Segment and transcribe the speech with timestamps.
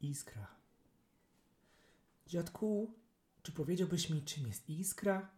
[0.00, 0.46] iskra.
[2.26, 2.94] Dziadku,
[3.42, 5.30] czy powiedziałbyś mi, czym jest iskra?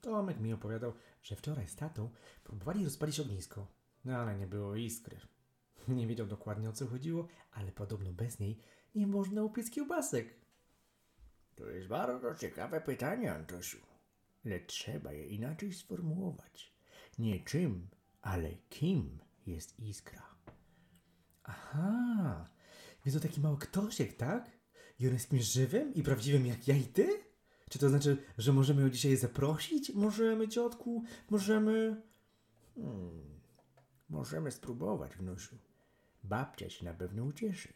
[0.00, 0.92] Tomek mi opowiadał,
[1.22, 2.10] że wczoraj z tatą
[2.44, 3.66] próbowali rozpalić ognisko,
[4.04, 5.20] no ale nie było iskry.
[5.88, 8.58] Nie wiedział dokładnie o co chodziło, ale podobno bez niej
[8.94, 10.34] nie można upiec kiełbasek.
[11.54, 13.78] To jest bardzo ciekawe pytanie, Antosiu.
[14.44, 16.74] Lecz trzeba je inaczej sformułować.
[17.18, 17.88] Nie czym,
[18.22, 20.34] ale kim jest iskra.
[21.42, 22.03] Aha,
[23.04, 24.50] więc to taki mały ktosiek, tak?
[24.98, 27.08] I on jest kimś żywym i prawdziwym jak ja i ty?
[27.70, 29.94] Czy to znaczy, że możemy ją dzisiaj zaprosić?
[29.94, 31.04] Możemy, ciotku?
[31.30, 32.02] Możemy...
[32.74, 33.40] Hmm,
[34.08, 35.56] możemy spróbować, wnusiu.
[36.24, 37.72] Babcia się na pewno ucieszy.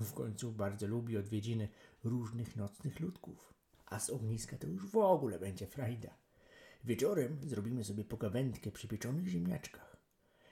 [0.00, 1.68] W końcu bardzo lubi odwiedziny
[2.04, 3.54] różnych nocnych ludków.
[3.86, 6.14] A z ogniska to już w ogóle będzie frajda.
[6.84, 9.96] Wieczorem zrobimy sobie pogawędkę przy pieczonych ziemniaczkach.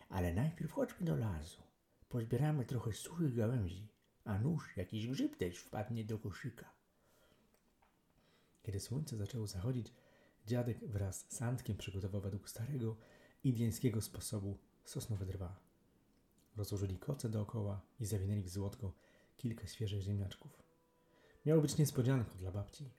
[0.08, 1.62] Ale najpierw chodźmy do lasu.
[2.08, 3.88] Pozbieramy trochę suchych gałęzi,
[4.28, 6.70] a nóż jakiś grzyb też wpadnie do koszyka.
[8.62, 9.92] Kiedy słońce zaczęło zachodzić,
[10.46, 12.96] dziadek wraz z Sandkiem przygotował według starego,
[13.44, 15.60] indyjskiego sposobu sosnowe drwa.
[16.56, 18.92] Rozłożyli koce dookoła i zawinęli w złotko
[19.36, 20.62] kilka świeżych ziemniaczków.
[21.46, 22.90] Miało być niespodzianką dla babci.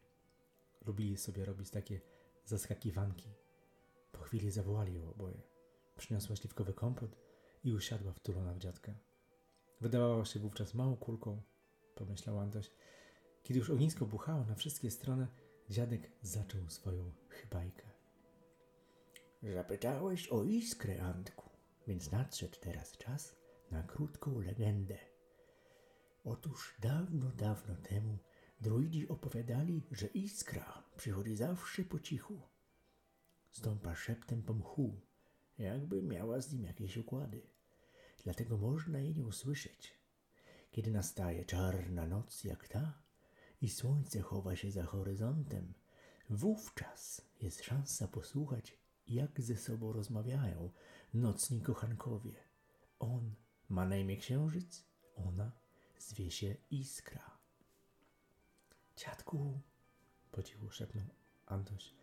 [0.86, 2.02] Lubili sobie robić takie
[2.46, 3.30] zaskakiwanki.
[4.12, 5.42] Po chwili zawołali ją oboje.
[5.98, 7.16] Przyniosła śliwkowy kompot
[7.64, 9.09] i usiadła wtulona w dziadka.
[9.82, 11.42] Wydawała się wówczas małą kulką,
[11.96, 12.72] pomyślał Antoś.
[13.44, 15.28] Kiedy już ognisko buchało na wszystkie strony,
[15.70, 17.90] dziadek zaczął swoją chybajkę.
[19.44, 21.50] Zapytałeś o iskrę, Antku,
[21.88, 23.36] więc nadszedł teraz czas
[23.72, 24.98] na krótką legendę.
[26.24, 28.18] Otóż dawno, dawno temu
[28.62, 32.42] druidzi opowiadali, że iskra przychodzi zawsze po cichu.
[33.52, 35.02] Stąpa szeptem po mchu,
[35.58, 37.42] jakby miała z nim jakieś układy.
[38.30, 39.94] Dlatego można jej nie usłyszeć.
[40.72, 43.02] Kiedy nastaje czarna noc jak ta
[43.62, 45.74] i słońce chowa się za horyzontem,
[46.30, 50.72] wówczas jest szansa posłuchać, jak ze sobą rozmawiają
[51.14, 52.36] nocni kochankowie.
[53.00, 53.36] On
[53.70, 54.84] ma na imię księżyc,
[55.16, 55.52] ona
[56.00, 57.38] zwie się Iskra.
[58.98, 59.62] Dziadku,
[60.32, 61.08] podziwu szepnął
[61.46, 61.94] Antoś,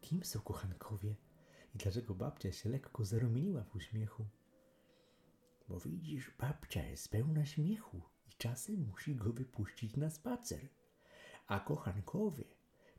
[0.00, 1.16] kim są kochankowie
[1.74, 4.26] i dlaczego babcia się lekko zarumieniła w uśmiechu?
[5.68, 10.68] Bo widzisz, babcia jest pełna śmiechu i czasem musi go wypuścić na spacer.
[11.46, 12.44] A kochankowie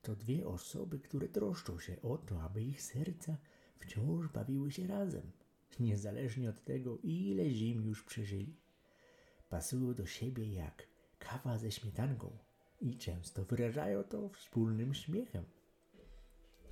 [0.02, 3.38] to dwie osoby, które troszczą się o to, aby ich serca
[3.80, 5.32] wciąż bawiły się razem,
[5.80, 8.56] niezależnie od tego, ile zim już przeżyli.
[9.50, 10.88] Pasują do siebie jak
[11.20, 12.38] kawa ze śmietanką
[12.82, 15.46] i często wyrażają to wspólnym śmiechem.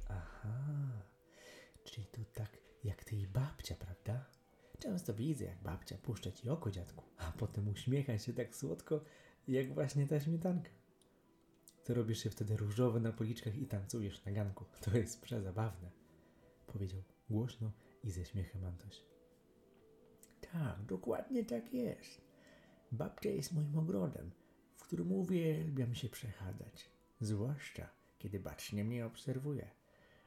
[0.10, 1.04] Aha,
[1.84, 4.26] czyli to tak jak ty i babcia, prawda?
[4.92, 9.04] Często widzę, jak babcia puszcza ci oko, dziadku, a potem uśmiecha się tak słodko,
[9.48, 10.70] jak właśnie ta śmietanka.
[11.84, 14.66] Ty robisz się wtedy różowy na policzkach i tancujesz na ganku.
[14.82, 15.92] To jest przezabawne,
[16.68, 17.72] powiedział głośno
[18.04, 19.04] i ze śmiechem Antoś.
[20.52, 22.22] Tak, dokładnie tak jest.
[22.92, 24.32] Babcia jest moim ogrodem,
[24.76, 26.90] w którym uwielbiam się przechadzać,
[27.22, 29.70] zwłaszcza kiedy bacznie mnie obserwuje.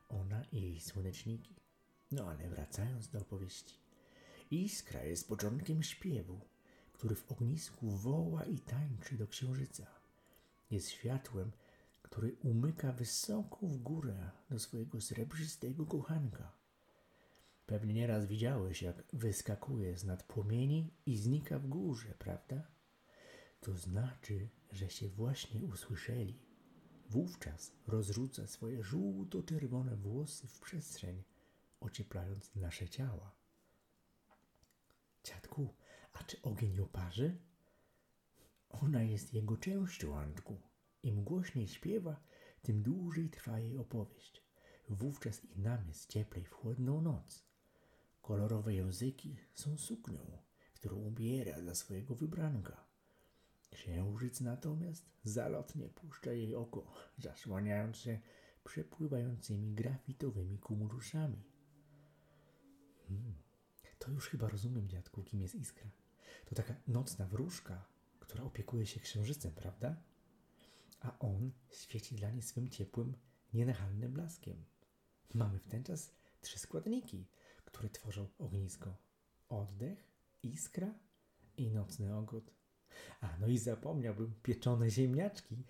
[0.09, 1.55] Ona i jej słoneczniki.
[2.13, 3.84] No ale wracając do opowieści.
[4.55, 6.41] Iskra jest początkiem śpiewu,
[6.93, 9.87] który w ognisku woła i tańczy do księżyca.
[10.71, 11.53] Jest światłem,
[12.03, 16.53] który umyka wysoko w górę do swojego srebrzystego kochanka.
[17.67, 22.67] Pewnie nieraz widziałeś, jak wyskakuje z nad płomieni i znika w górze, prawda?
[23.61, 26.39] To znaczy, że się właśnie usłyszeli.
[27.11, 31.23] Wówczas rozrzuca swoje żółto-czerwone włosy w przestrzeń,
[31.81, 33.44] ocieplając nasze ciała.
[35.25, 35.75] Dziadku,
[36.13, 37.37] a czy ogień ją parzy?
[38.71, 40.61] Ona jest jego częścią, Antku.
[41.03, 42.21] Im głośniej śpiewa,
[42.63, 44.43] tym dłużej trwa jej opowieść.
[44.89, 47.45] Wówczas i nam jest cieplej w chłodną noc.
[48.23, 50.39] Kolorowe języki są suknią,
[50.75, 52.85] którą ubiera dla swojego wybranka.
[53.71, 56.87] Księżyc natomiast zalotnie puszcza jej oko,
[57.19, 58.21] zasłaniając się
[58.65, 61.43] przepływającymi grafitowymi kumulusami.
[63.09, 63.35] Hmm,
[64.05, 65.91] to już chyba rozumiem, dziadku, kim jest Iskra.
[66.45, 67.85] To taka nocna wróżka,
[68.21, 69.97] która opiekuje się księżycem, prawda?
[71.01, 73.15] A on świeci dla niej swym ciepłym,
[73.55, 74.65] nienachalnym blaskiem.
[75.35, 76.11] Mamy w ten czas
[76.41, 77.27] trzy składniki,
[77.65, 78.97] które tworzą ognisko.
[79.49, 80.05] Oddech,
[80.43, 80.95] iskra
[81.57, 82.51] i nocny ogot.
[83.21, 85.65] A no i zapomniałbym pieczone ziemniaczki.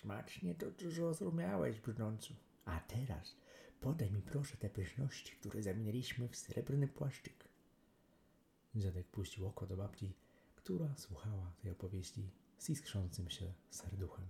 [0.00, 2.34] Smacznie to zrozumiałeś, brnącu.
[2.64, 3.36] A teraz
[3.80, 7.48] podaj mi proszę te pyszności, które zamieniliśmy w srebrny płaszczyk.
[8.74, 10.14] Dziadek puścił oko do babci,
[10.56, 14.26] która słuchała tej opowieści z iskrzącym się serduchem.